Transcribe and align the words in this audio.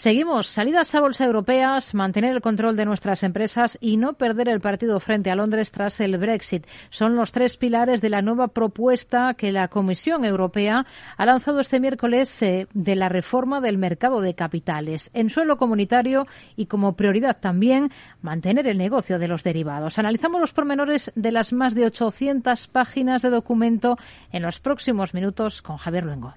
Seguimos. 0.00 0.46
Salidas 0.46 0.94
a 0.94 1.00
bolsa 1.00 1.24
europeas, 1.24 1.92
mantener 1.92 2.32
el 2.32 2.40
control 2.40 2.76
de 2.76 2.84
nuestras 2.84 3.24
empresas 3.24 3.76
y 3.80 3.96
no 3.96 4.12
perder 4.12 4.48
el 4.48 4.60
partido 4.60 5.00
frente 5.00 5.28
a 5.28 5.34
Londres 5.34 5.72
tras 5.72 5.98
el 5.98 6.16
Brexit. 6.18 6.68
Son 6.90 7.16
los 7.16 7.32
tres 7.32 7.56
pilares 7.56 8.00
de 8.00 8.08
la 8.08 8.22
nueva 8.22 8.46
propuesta 8.46 9.34
que 9.34 9.50
la 9.50 9.66
Comisión 9.66 10.24
Europea 10.24 10.86
ha 11.16 11.26
lanzado 11.26 11.58
este 11.58 11.80
miércoles 11.80 12.40
eh, 12.42 12.68
de 12.74 12.94
la 12.94 13.08
reforma 13.08 13.60
del 13.60 13.76
mercado 13.76 14.20
de 14.20 14.36
capitales. 14.36 15.10
En 15.14 15.30
suelo 15.30 15.56
comunitario 15.56 16.28
y 16.54 16.66
como 16.66 16.94
prioridad 16.94 17.40
también 17.40 17.90
mantener 18.22 18.68
el 18.68 18.78
negocio 18.78 19.18
de 19.18 19.26
los 19.26 19.42
derivados. 19.42 19.98
Analizamos 19.98 20.40
los 20.40 20.52
pormenores 20.52 21.10
de 21.16 21.32
las 21.32 21.52
más 21.52 21.74
de 21.74 21.86
800 21.86 22.68
páginas 22.68 23.22
de 23.22 23.30
documento 23.30 23.98
en 24.30 24.42
los 24.42 24.60
próximos 24.60 25.12
minutos 25.12 25.60
con 25.60 25.76
Javier 25.76 26.04
Luengo. 26.04 26.34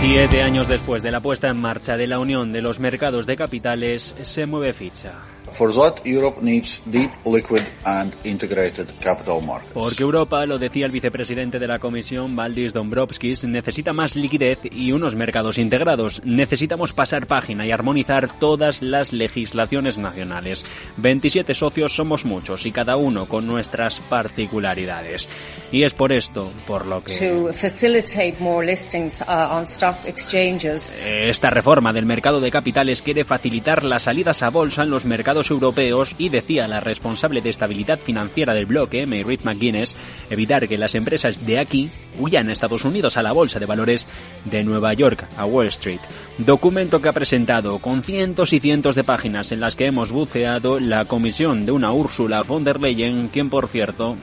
Siete 0.00 0.42
años 0.42 0.68
después 0.68 1.02
de 1.02 1.10
la 1.10 1.20
puesta 1.20 1.48
en 1.48 1.56
marcha 1.56 1.96
de 1.96 2.06
la 2.06 2.18
Unión 2.18 2.52
de 2.52 2.62
los 2.62 2.78
Mercados 2.78 3.26
de 3.26 3.36
Capitales, 3.36 4.14
se 4.22 4.46
mueve 4.46 4.72
ficha. 4.72 5.37
For 5.52 5.72
that, 5.72 6.04
Europe 6.04 6.42
needs 6.42 6.82
deep, 6.86 7.10
liquid 7.24 7.62
and 7.84 8.14
integrated 8.24 8.88
capital 9.00 9.40
markets. 9.40 9.72
Porque 9.74 10.02
Europa, 10.02 10.44
lo 10.46 10.58
decía 10.58 10.86
el 10.86 10.92
vicepresidente 10.92 11.58
de 11.58 11.66
la 11.66 11.78
Comisión, 11.78 12.36
Valdis 12.36 12.72
Dombrovskis, 12.72 13.44
necesita 13.44 13.92
más 13.92 14.16
liquidez 14.16 14.60
y 14.70 14.92
unos 14.92 15.16
mercados 15.16 15.58
integrados. 15.58 16.20
Necesitamos 16.24 16.92
pasar 16.92 17.26
página 17.26 17.66
y 17.66 17.70
armonizar 17.70 18.38
todas 18.38 18.82
las 18.82 19.12
legislaciones 19.12 19.98
nacionales. 19.98 20.64
27 20.96 21.54
socios 21.54 21.94
somos 21.94 22.24
muchos 22.24 22.66
y 22.66 22.72
cada 22.72 22.96
uno 22.96 23.26
con 23.26 23.46
nuestras 23.46 24.00
particularidades. 24.00 25.28
Y 25.70 25.82
es 25.82 25.94
por 25.94 26.12
esto, 26.12 26.50
por 26.66 26.86
lo 26.86 27.02
que... 27.02 27.12
to 27.18 27.52
facilitate 27.52 28.36
more 28.38 28.66
listings 28.66 29.20
uh, 29.22 29.54
on 29.54 29.64
stock 29.64 29.96
exchanges. 30.04 30.92
Esta 31.04 31.50
reforma 31.50 31.92
del 31.92 32.06
mercado 32.06 32.40
de 32.40 32.50
capitales 32.50 33.02
quiere 33.02 33.24
facilitar 33.24 33.84
las 33.84 34.04
salidas 34.04 34.42
a 34.42 34.50
bolsa 34.50 34.82
en 34.82 34.90
los 34.90 35.04
mercados 35.04 35.37
europeos 35.50 36.14
y 36.18 36.28
decía 36.28 36.68
la 36.68 36.80
responsable 36.80 37.40
de 37.40 37.50
estabilidad 37.50 37.98
financiera 37.98 38.54
del 38.54 38.66
bloque, 38.66 39.06
Mayrit 39.06 39.44
McGuinness, 39.44 39.96
evitar 40.30 40.68
que 40.68 40.78
las 40.78 40.94
empresas 40.94 41.46
de 41.46 41.58
aquí 41.58 41.90
huyan 42.18 42.48
a 42.48 42.52
Estados 42.52 42.84
Unidos 42.84 43.16
a 43.16 43.22
la 43.22 43.32
bolsa 43.32 43.58
de 43.58 43.66
valores 43.66 44.06
de 44.44 44.64
Nueva 44.64 44.92
York, 44.94 45.26
a 45.36 45.44
Wall 45.44 45.68
Street. 45.68 46.00
Documento 46.38 47.00
que 47.00 47.08
ha 47.08 47.12
presentado 47.12 47.78
con 47.78 48.02
cientos 48.02 48.52
y 48.52 48.60
cientos 48.60 48.94
de 48.94 49.04
páginas 49.04 49.52
en 49.52 49.60
las 49.60 49.76
que 49.76 49.86
hemos 49.86 50.12
buceado 50.12 50.80
la 50.80 51.04
comisión 51.04 51.66
de 51.66 51.72
una 51.72 51.92
Úrsula 51.92 52.42
von 52.42 52.64
der 52.64 52.80
Leyen, 52.80 53.28
quien 53.28 53.50
por 53.50 53.68
cierto 53.68 54.16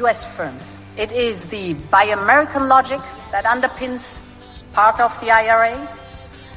U.S. 0.00 0.79
It 0.96 1.12
is 1.12 1.44
the 1.44 1.74
Buy 1.74 2.04
American 2.04 2.68
logic 2.68 3.00
that 3.30 3.44
underpins 3.44 4.18
part 4.72 4.98
of 4.98 5.18
the 5.20 5.30
IRA. 5.30 5.88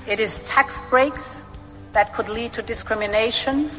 It 0.08 0.20
is 0.20 0.40
tax 0.40 0.74
breaks 0.90 1.24
that 1.94 2.14
could 2.16 2.30
lead 2.30 2.52
to 2.54 2.64
discrimination. 2.64 3.70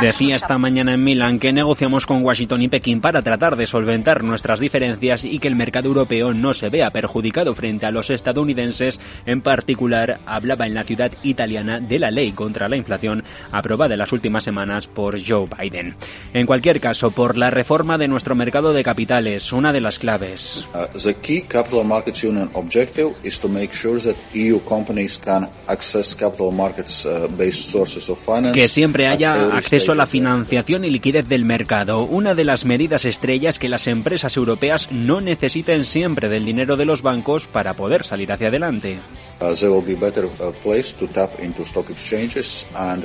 Decía 0.00 0.36
esta 0.36 0.56
mañana 0.56 0.94
en 0.94 1.04
Milán 1.04 1.38
que 1.38 1.52
negociamos 1.52 2.06
con 2.06 2.24
Washington 2.24 2.62
y 2.62 2.68
Pekín 2.68 3.02
para 3.02 3.20
tratar 3.20 3.54
de 3.54 3.66
solventar 3.66 4.24
nuestras 4.24 4.58
diferencias 4.58 5.26
y 5.26 5.38
que 5.38 5.46
el 5.46 5.56
mercado 5.56 5.88
europeo 5.88 6.32
no 6.32 6.54
se 6.54 6.70
vea 6.70 6.90
perjudicado 6.90 7.54
frente 7.54 7.84
a 7.84 7.90
los 7.90 8.08
estadounidenses. 8.08 8.98
En 9.26 9.42
particular, 9.42 10.20
hablaba 10.24 10.66
en 10.66 10.74
la 10.74 10.84
ciudad 10.84 11.12
italiana 11.22 11.80
de 11.80 11.98
la 11.98 12.10
ley 12.10 12.32
contra 12.32 12.68
la 12.68 12.76
inflación 12.76 13.22
aprobada 13.52 13.92
en 13.92 13.98
las 13.98 14.12
últimas 14.12 14.42
semanas 14.42 14.88
por 14.88 15.20
Joe 15.22 15.44
Biden. 15.46 15.96
En 16.32 16.46
cualquier 16.46 16.80
caso, 16.80 17.10
por 17.10 17.36
la 17.36 17.50
reforma 17.50 17.98
de 17.98 18.08
nuestro 18.08 18.34
mercado 18.34 18.72
de 18.72 18.82
capitales, 18.82 19.52
una 19.52 19.70
de 19.72 19.82
las 19.82 19.98
claves. 19.98 20.64
Uh, 20.74 20.98
the 20.98 21.14
key 21.14 21.42
Capital 21.42 21.84
Markets 21.84 22.24
Union 22.24 22.50
objective 22.54 23.14
is 23.22 23.38
to 23.38 23.48
make 23.48 23.74
sure 23.74 24.00
that 24.00 24.16
EU 24.32 24.60
companies 24.60 25.20
can 25.22 25.46
access 25.68 26.14
capital 26.14 26.50
markets 26.50 27.04
uh, 27.04 27.28
based 27.36 27.70
sources 27.70 28.08
of 28.08 28.18
finance. 28.18 28.54
que 28.54 28.66
siempre 28.68 29.09
haya 29.10 29.56
acceso 29.56 29.92
a 29.92 29.94
la 29.94 30.06
financiación 30.06 30.84
y 30.84 30.90
liquidez 30.90 31.28
del 31.28 31.44
mercado. 31.44 32.02
Una 32.04 32.34
de 32.34 32.44
las 32.44 32.64
medidas 32.64 33.04
estrellas 33.04 33.58
que 33.58 33.68
las 33.68 33.86
empresas 33.86 34.36
europeas 34.36 34.90
no 34.90 35.20
necesiten 35.20 35.84
siempre 35.84 36.28
del 36.28 36.44
dinero 36.44 36.76
de 36.76 36.84
los 36.84 37.02
bancos 37.02 37.46
para 37.46 37.74
poder 37.74 38.04
salir 38.04 38.32
hacia 38.32 38.48
adelante. 38.48 38.98
Uh, 39.40 39.46
uh, 39.46 39.78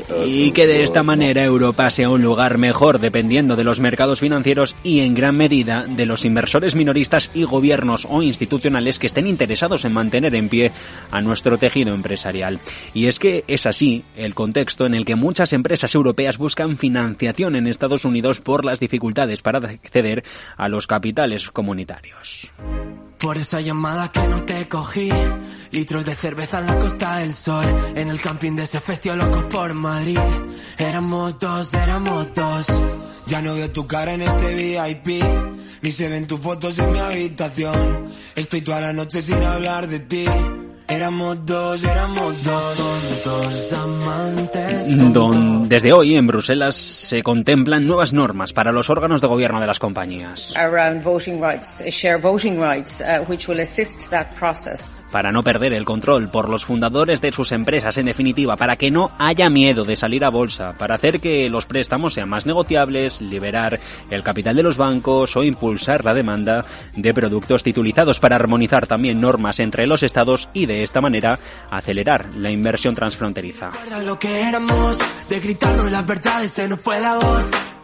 uh, 0.09 0.25
Y 0.25 0.51
que 0.51 0.67
de 0.67 0.83
esta 0.83 1.01
manera 1.01 1.43
Europa 1.45 1.89
sea 1.89 2.09
un 2.09 2.21
lugar 2.21 2.57
mejor 2.57 2.99
dependiendo 2.99 3.55
de 3.55 3.63
los 3.63 3.79
mercados 3.79 4.19
financieros 4.19 4.75
y 4.83 4.99
en 4.99 5.13
gran 5.13 5.37
medida 5.37 5.85
de 5.87 6.05
los 6.05 6.25
inversores 6.25 6.75
minoristas 6.75 7.31
y 7.33 7.43
gobiernos 7.45 8.05
o 8.09 8.21
institucionales 8.21 8.99
que 8.99 9.07
estén 9.07 9.27
interesados 9.27 9.85
en 9.85 9.93
mantener 9.93 10.35
en 10.35 10.49
pie 10.49 10.73
a 11.09 11.21
nuestro 11.21 11.57
tejido 11.57 11.93
empresarial. 11.93 12.59
Y 12.93 13.07
es 13.07 13.17
que 13.17 13.45
es 13.47 13.65
así 13.65 14.03
el 14.17 14.35
contexto 14.35 14.85
en 14.85 14.93
el 14.93 15.05
que 15.05 15.15
muchas 15.15 15.53
empresas 15.53 15.95
europeas 15.95 16.37
buscan 16.37 16.77
financiación 16.77 17.55
en 17.55 17.67
Estados 17.67 18.03
Unidos 18.03 18.41
por 18.41 18.65
las 18.65 18.81
dificultades 18.81 19.41
para 19.41 19.59
acceder 19.59 20.25
a 20.57 20.67
los 20.67 20.85
capitales 20.85 21.49
comunitarios. 21.49 22.51
Por 23.19 23.37
esa 23.37 23.61
llamada 23.61 24.11
que 24.11 24.27
no 24.27 24.43
te 24.43 24.67
cogí. 24.67 25.09
Litros 25.71 26.05
de 26.05 26.15
cerveza 26.15 26.59
en 26.59 26.67
la 26.67 26.77
Costa 26.77 27.17
del 27.17 27.33
Sol. 27.33 27.65
En 27.95 28.09
el 28.09 28.21
camping 28.21 28.55
de 28.55 28.63
ese 28.63 28.79
festival 28.79 29.19
locos 29.19 29.45
por 29.45 29.73
Madrid. 29.73 30.19
Éramos 30.77 31.39
dos, 31.39 31.73
éramos 31.73 32.29
dos. 32.33 32.65
Ya 33.27 33.41
no 33.41 33.55
veo 33.55 33.71
tu 33.71 33.87
cara 33.87 34.13
en 34.13 34.21
este 34.21 34.53
VIP 34.53 35.23
Ni 35.81 35.91
se 35.91 36.09
ven 36.09 36.27
tus 36.27 36.39
fotos 36.39 36.77
en 36.77 36.91
mi 36.91 36.99
habitación. 36.99 38.05
Estoy 38.35 38.61
toda 38.61 38.81
la 38.81 38.93
noche 38.93 39.21
sin 39.21 39.43
hablar 39.43 39.87
de 39.87 39.99
ti 39.99 40.25
Éramos 40.87 41.43
dos, 41.47 41.83
éramos 41.83 42.43
dos 42.43 42.75
tontos 42.75 43.73
amantes 43.73 45.13
Don- 45.13 45.67
desde 45.67 45.91
hoy 45.93 46.15
en 46.15 46.27
Bruselas 46.27 46.75
se 46.75 47.23
contemplan 47.23 47.87
nuevas 47.87 48.13
normas 48.13 48.53
para 48.53 48.71
los 48.71 48.89
órganos 48.91 49.19
de 49.19 49.27
gobierno 49.27 49.59
de 49.59 49.65
las 49.67 49.79
compañías. 49.79 50.53
around 50.55 51.03
voting 51.03 51.41
rights, 51.41 51.83
share 51.89 52.17
voting 52.17 52.59
rights, 52.61 53.01
uh, 53.01 53.25
which 53.27 53.47
will 53.47 53.59
assist 53.61 54.11
that 54.11 54.27
process. 54.37 54.91
Para 55.11 55.31
no 55.31 55.43
perder 55.43 55.73
el 55.73 55.85
control 55.85 56.29
por 56.29 56.49
los 56.49 56.65
fundadores 56.65 57.21
de 57.21 57.31
sus 57.31 57.51
empresas, 57.51 57.97
en 57.97 58.07
definitiva, 58.07 58.55
para 58.55 58.75
que 58.75 58.91
no 58.91 59.11
haya 59.17 59.49
miedo 59.49 59.83
de 59.83 59.95
salir 59.95 60.25
a 60.25 60.29
bolsa, 60.29 60.73
para 60.77 60.95
hacer 60.95 61.19
que 61.19 61.49
los 61.49 61.65
préstamos 61.65 62.13
sean 62.13 62.29
más 62.29 62.45
negociables, 62.45 63.21
liberar 63.21 63.79
el 64.09 64.23
capital 64.23 64.55
de 64.55 64.63
los 64.63 64.77
bancos 64.77 65.35
o 65.35 65.43
impulsar 65.43 66.03
la 66.03 66.13
demanda 66.13 66.65
de 66.95 67.13
productos 67.13 67.63
titulizados, 67.63 68.19
para 68.19 68.35
armonizar 68.35 68.87
también 68.87 69.21
normas 69.21 69.59
entre 69.59 69.87
los 69.87 70.03
estados 70.03 70.49
y 70.53 70.65
de 70.65 70.83
esta 70.83 71.01
manera 71.01 71.39
acelerar 71.69 72.35
la 72.35 72.51
inversión 72.51 72.93
transfronteriza. 72.93 73.71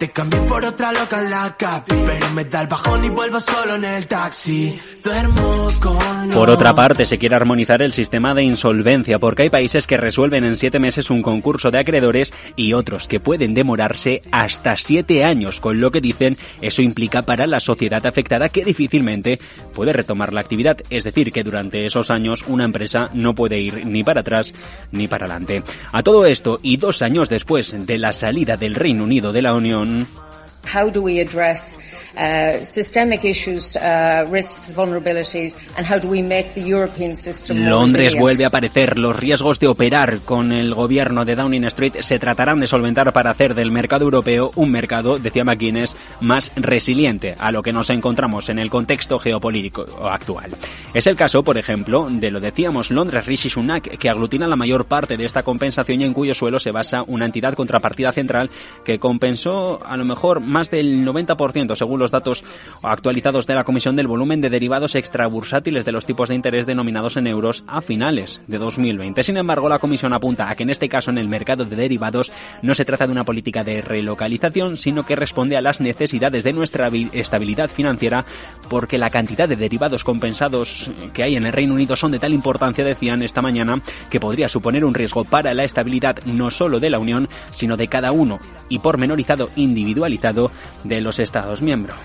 Te 0.01 0.09
cambié 0.09 0.41
por 0.47 0.65
otra 0.65 0.91
loca 0.91 1.21
en 1.21 1.29
la 1.29 1.55
capi, 1.55 1.93
pero 2.07 2.31
me 2.31 2.43
da 2.45 2.61
el 2.61 2.67
bajón 2.67 3.05
y 3.05 3.09
vuelvo 3.09 3.39
solo 3.39 3.75
en 3.75 3.85
el 3.85 4.07
taxi. 4.07 4.81
Duermo 5.03 5.67
con 5.79 6.29
Por 6.31 6.49
otra 6.49 6.73
parte, 6.73 7.05
se 7.05 7.19
quiere 7.19 7.35
armonizar 7.35 7.83
el 7.83 7.91
sistema 7.91 8.33
de 8.33 8.41
insolvencia 8.41 9.19
porque 9.19 9.43
hay 9.43 9.49
países 9.51 9.85
que 9.85 9.97
resuelven 9.97 10.43
en 10.43 10.57
siete 10.57 10.79
meses 10.79 11.11
un 11.11 11.21
concurso 11.21 11.69
de 11.69 11.77
acreedores 11.77 12.33
y 12.55 12.73
otros 12.73 13.07
que 13.07 13.19
pueden 13.19 13.53
demorarse 13.53 14.23
hasta 14.31 14.75
siete 14.75 15.23
años, 15.23 15.59
con 15.59 15.79
lo 15.79 15.91
que 15.91 16.01
dicen 16.01 16.35
eso 16.61 16.81
implica 16.81 17.21
para 17.21 17.45
la 17.45 17.59
sociedad 17.59 18.03
afectada 18.03 18.49
que 18.49 18.65
difícilmente 18.65 19.39
puede 19.71 19.93
retomar 19.93 20.33
la 20.33 20.41
actividad, 20.41 20.77
es 20.89 21.03
decir, 21.03 21.31
que 21.31 21.43
durante 21.43 21.85
esos 21.85 22.09
años 22.09 22.43
una 22.47 22.63
empresa 22.63 23.11
no 23.13 23.35
puede 23.35 23.59
ir 23.59 23.85
ni 23.85 24.03
para 24.03 24.21
atrás 24.21 24.53
ni 24.91 25.07
para 25.07 25.27
adelante. 25.27 25.61
A 25.91 26.01
todo 26.01 26.25
esto, 26.25 26.59
y 26.63 26.77
dos 26.77 27.03
años 27.03 27.29
después 27.29 27.85
de 27.85 27.99
la 27.99 28.13
salida 28.13 28.57
del 28.57 28.73
Reino 28.73 29.03
Unido 29.03 29.31
de 29.31 29.43
la 29.43 29.53
Unión, 29.53 29.90
Mm-hmm. 29.91 30.30
How 30.65 30.89
do 30.89 31.01
we 31.01 31.19
address 31.19 31.77
uh, 32.17 32.63
systemic 32.63 33.23
issues, 33.25 33.75
uh, 33.75 34.25
risks, 34.29 34.73
vulnerabilities, 34.73 35.57
and 35.77 35.85
how 35.85 35.99
do 35.99 36.07
we 36.07 36.21
make 36.21 36.53
the 36.53 36.61
European 36.61 37.15
system 37.15 37.59
more 37.59 37.69
Londres 37.71 38.13
resilient? 38.13 38.21
vuelve 38.21 38.43
a 38.43 38.47
aparecer. 38.47 38.97
Los 38.97 39.19
riesgos 39.19 39.59
de 39.59 39.67
operar 39.67 40.19
con 40.19 40.51
el 40.51 40.73
gobierno 40.73 41.25
de 41.25 41.35
Downing 41.35 41.65
Street 41.65 42.01
se 42.01 42.19
tratarán 42.19 42.59
de 42.59 42.67
solventar 42.67 43.11
para 43.13 43.31
hacer 43.31 43.55
del 43.55 43.71
mercado 43.71 44.05
europeo 44.05 44.51
un 44.55 44.71
mercado, 44.71 45.17
decía 45.17 45.43
McGuinness, 45.43 45.95
más 46.19 46.51
resiliente 46.55 47.33
a 47.37 47.51
lo 47.51 47.61
que 47.61 47.73
nos 47.73 47.89
encontramos 47.89 48.49
en 48.49 48.59
el 48.59 48.69
contexto 48.69 49.19
geopolítico 49.19 49.85
actual. 50.07 50.51
Es 50.93 51.07
el 51.07 51.15
caso, 51.15 51.43
por 51.43 51.57
ejemplo, 51.57 52.07
de 52.09 52.31
lo 52.31 52.39
decíamos 52.39 52.91
Londres 52.91 53.25
Rishi 53.25 53.49
Sunak, 53.49 53.97
que 53.97 54.09
aglutina 54.09 54.47
la 54.47 54.55
mayor 54.55 54.85
parte 54.85 55.17
de 55.17 55.25
esta 55.25 55.43
compensación 55.43 56.01
y 56.01 56.03
en 56.03 56.13
cuyo 56.13 56.33
suelo 56.33 56.59
se 56.59 56.71
basa 56.71 57.03
una 57.07 57.25
entidad 57.25 57.53
contrapartida 57.53 58.11
central 58.11 58.49
que 58.83 58.99
compensó 58.99 59.79
a 59.85 59.97
lo 59.97 60.05
mejor 60.05 60.39
más 60.51 60.69
del 60.69 61.05
90% 61.05 61.75
según 61.75 61.99
los 61.99 62.11
datos 62.11 62.43
actualizados 62.83 63.47
de 63.47 63.55
la 63.55 63.63
Comisión 63.63 63.95
del 63.95 64.07
volumen 64.07 64.41
de 64.41 64.49
derivados 64.49 64.95
extrabursátiles 64.95 65.85
de 65.85 65.91
los 65.91 66.05
tipos 66.05 66.29
de 66.29 66.35
interés 66.35 66.65
denominados 66.65 67.17
en 67.17 67.27
euros 67.27 67.63
a 67.67 67.81
finales 67.81 68.41
de 68.47 68.57
2020. 68.57 69.23
Sin 69.23 69.37
embargo, 69.37 69.69
la 69.69 69.79
Comisión 69.79 70.13
apunta 70.13 70.49
a 70.49 70.55
que 70.55 70.63
en 70.63 70.69
este 70.69 70.89
caso 70.89 71.09
en 71.09 71.17
el 71.17 71.27
mercado 71.27 71.65
de 71.65 71.75
derivados 71.75 72.31
no 72.61 72.75
se 72.75 72.85
trata 72.85 73.07
de 73.07 73.13
una 73.13 73.23
política 73.23 73.63
de 73.63 73.81
relocalización, 73.81 74.77
sino 74.77 75.05
que 75.05 75.15
responde 75.15 75.57
a 75.57 75.61
las 75.61 75.81
necesidades 75.81 76.43
de 76.43 76.53
nuestra 76.53 76.89
estabilidad 77.13 77.69
financiera 77.69 78.25
porque 78.69 78.97
la 78.97 79.09
cantidad 79.09 79.47
de 79.47 79.55
derivados 79.55 80.03
compensados 80.03 80.89
que 81.13 81.23
hay 81.23 81.35
en 81.35 81.45
el 81.45 81.53
Reino 81.53 81.73
Unido 81.73 81.95
son 81.95 82.11
de 82.11 82.19
tal 82.19 82.33
importancia, 82.33 82.83
decían 82.83 83.21
esta 83.21 83.41
mañana, 83.41 83.81
que 84.09 84.19
podría 84.19 84.49
suponer 84.49 84.85
un 84.85 84.93
riesgo 84.93 85.23
para 85.23 85.53
la 85.53 85.63
estabilidad 85.63 86.17
no 86.25 86.49
solo 86.51 86.79
de 86.79 86.89
la 86.89 86.99
Unión, 86.99 87.29
sino 87.51 87.77
de 87.77 87.87
cada 87.87 88.11
uno 88.11 88.39
y 88.69 88.79
pormenorizado 88.79 89.49
individualizado 89.55 90.40
de 90.83 91.01
los 91.01 91.19
Estados 91.19 91.61
miembros. 91.61 91.97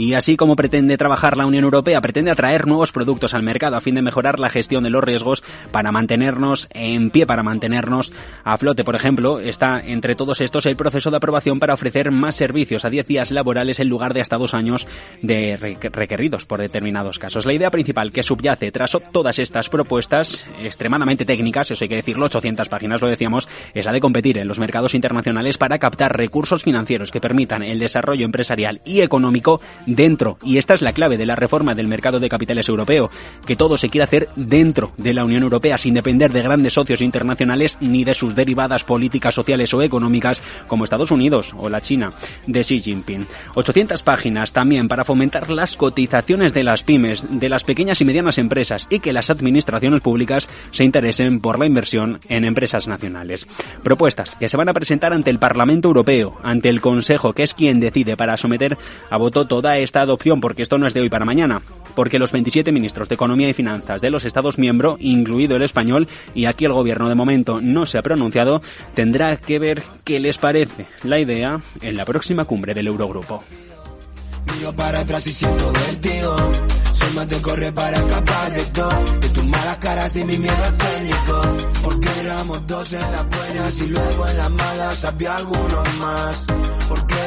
Y 0.00 0.14
así 0.14 0.38
como 0.38 0.56
pretende 0.56 0.96
trabajar 0.96 1.36
la 1.36 1.44
Unión 1.44 1.64
Europea, 1.64 2.00
pretende 2.00 2.30
atraer 2.30 2.66
nuevos 2.66 2.90
productos 2.90 3.34
al 3.34 3.42
mercado 3.42 3.76
a 3.76 3.82
fin 3.82 3.94
de 3.94 4.00
mejorar 4.00 4.40
la 4.40 4.48
gestión 4.48 4.82
de 4.82 4.88
los 4.88 5.04
riesgos 5.04 5.44
para 5.72 5.92
mantenernos 5.92 6.68
en 6.72 7.10
pie, 7.10 7.26
para 7.26 7.42
mantenernos 7.42 8.10
a 8.42 8.56
flote. 8.56 8.82
Por 8.82 8.96
ejemplo, 8.96 9.40
está 9.40 9.78
entre 9.78 10.14
todos 10.14 10.40
estos 10.40 10.64
el 10.64 10.76
proceso 10.76 11.10
de 11.10 11.18
aprobación 11.18 11.60
para 11.60 11.74
ofrecer 11.74 12.12
más 12.12 12.34
servicios 12.34 12.86
a 12.86 12.90
10 12.90 13.06
días 13.06 13.30
laborales 13.30 13.78
en 13.78 13.90
lugar 13.90 14.14
de 14.14 14.22
hasta 14.22 14.38
dos 14.38 14.54
años 14.54 14.88
de 15.20 15.58
requeridos 15.92 16.46
por 16.46 16.62
determinados 16.62 17.18
casos. 17.18 17.44
La 17.44 17.52
idea 17.52 17.70
principal 17.70 18.10
que 18.10 18.22
subyace 18.22 18.72
tras 18.72 18.96
todas 19.12 19.38
estas 19.38 19.68
propuestas 19.68 20.42
extremadamente 20.62 21.26
técnicas, 21.26 21.70
eso 21.72 21.84
hay 21.84 21.90
que 21.90 21.96
decirlo, 21.96 22.24
800 22.24 22.70
páginas 22.70 23.02
lo 23.02 23.08
decíamos, 23.08 23.48
es 23.74 23.84
la 23.84 23.92
de 23.92 24.00
competir 24.00 24.38
en 24.38 24.48
los 24.48 24.60
mercados 24.60 24.94
internacionales 24.94 25.58
para 25.58 25.78
captar 25.78 26.16
recursos 26.16 26.62
financieros 26.62 27.10
que 27.10 27.20
permitan 27.20 27.62
el 27.62 27.78
desarrollo 27.78 28.24
empresarial 28.24 28.80
y 28.86 29.02
económico 29.02 29.60
dentro. 29.94 30.38
Y 30.42 30.58
esta 30.58 30.74
es 30.74 30.82
la 30.82 30.92
clave 30.92 31.16
de 31.16 31.26
la 31.26 31.36
reforma 31.36 31.74
del 31.74 31.88
mercado 31.88 32.20
de 32.20 32.28
capitales 32.28 32.68
europeo, 32.68 33.10
que 33.46 33.56
todo 33.56 33.76
se 33.76 33.88
quiere 33.88 34.04
hacer 34.04 34.28
dentro 34.36 34.92
de 34.96 35.14
la 35.14 35.24
Unión 35.24 35.42
Europea, 35.42 35.78
sin 35.78 35.94
depender 35.94 36.32
de 36.32 36.42
grandes 36.42 36.74
socios 36.74 37.00
internacionales 37.00 37.78
ni 37.80 38.04
de 38.04 38.14
sus 38.14 38.34
derivadas 38.34 38.84
políticas 38.84 39.34
sociales 39.34 39.72
o 39.74 39.82
económicas 39.82 40.42
como 40.66 40.84
Estados 40.84 41.10
Unidos 41.10 41.54
o 41.56 41.68
la 41.68 41.80
China 41.80 42.12
de 42.46 42.62
Xi 42.62 42.80
Jinping. 42.80 43.26
800 43.54 44.02
páginas 44.02 44.52
también 44.52 44.88
para 44.88 45.04
fomentar 45.04 45.50
las 45.50 45.76
cotizaciones 45.76 46.54
de 46.54 46.64
las 46.64 46.82
pymes, 46.82 47.26
de 47.30 47.48
las 47.48 47.64
pequeñas 47.64 48.00
y 48.00 48.04
medianas 48.04 48.38
empresas 48.38 48.86
y 48.90 49.00
que 49.00 49.12
las 49.12 49.30
administraciones 49.30 50.00
públicas 50.00 50.48
se 50.70 50.84
interesen 50.84 51.40
por 51.40 51.58
la 51.58 51.66
inversión 51.66 52.20
en 52.28 52.44
empresas 52.44 52.86
nacionales. 52.86 53.46
Propuestas 53.82 54.34
que 54.36 54.48
se 54.48 54.56
van 54.56 54.68
a 54.68 54.74
presentar 54.74 55.12
ante 55.12 55.30
el 55.30 55.38
Parlamento 55.38 55.88
Europeo, 55.88 56.38
ante 56.42 56.68
el 56.68 56.80
Consejo, 56.80 57.32
que 57.32 57.42
es 57.42 57.54
quien 57.54 57.80
decide 57.80 58.16
para 58.16 58.36
someter 58.36 58.76
a 59.10 59.16
voto 59.16 59.46
toda 59.46 59.69
esta 59.78 60.00
adopción, 60.00 60.40
porque 60.40 60.62
esto 60.62 60.78
no 60.78 60.86
es 60.86 60.94
de 60.94 61.00
hoy 61.00 61.08
para 61.08 61.24
mañana, 61.24 61.62
porque 61.94 62.18
los 62.18 62.32
27 62.32 62.72
ministros 62.72 63.08
de 63.08 63.14
Economía 63.14 63.48
y 63.48 63.54
Finanzas 63.54 64.00
de 64.00 64.10
los 64.10 64.24
Estados 64.24 64.58
miembros, 64.58 64.98
incluido 65.00 65.56
el 65.56 65.62
español, 65.62 66.08
y 66.34 66.46
aquí 66.46 66.64
el 66.64 66.72
gobierno 66.72 67.08
de 67.08 67.14
momento 67.14 67.60
no 67.60 67.86
se 67.86 67.98
ha 67.98 68.02
pronunciado, 68.02 68.62
tendrá 68.94 69.36
que 69.36 69.58
ver 69.58 69.82
qué 70.04 70.20
les 70.20 70.38
parece 70.38 70.86
la 71.02 71.18
idea 71.18 71.60
en 71.82 71.96
la 71.96 72.04
próxima 72.04 72.44
cumbre 72.44 72.74
del 72.74 72.88
Eurogrupo. 72.88 73.44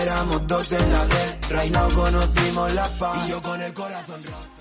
Éramos 0.03 0.45
dos 0.47 0.69
en 0.73 0.91
la 0.91 1.05
guerra 1.05 1.65
y 1.65 1.69
no 1.69 1.87
conocimos 1.95 2.73
la 2.73 2.89
paz. 2.99 3.25
Y 3.25 3.31
yo 3.31 3.41
con 3.41 3.61
el 3.61 3.73
corazón 3.73 4.21
roto. 4.21 4.52